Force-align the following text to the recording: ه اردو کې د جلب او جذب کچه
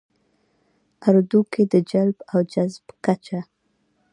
ه 1.03 1.05
اردو 1.13 1.39
کې 1.51 1.63
د 1.73 1.75
جلب 1.91 2.17
او 2.31 2.39
جذب 2.53 2.85
کچه 3.05 3.39